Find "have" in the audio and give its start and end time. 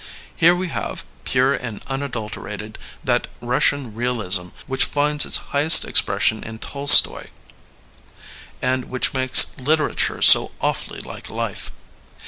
0.69-1.03